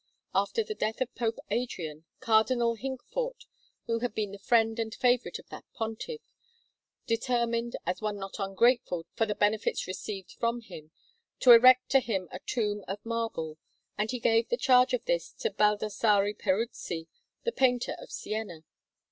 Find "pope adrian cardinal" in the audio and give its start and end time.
1.13-2.75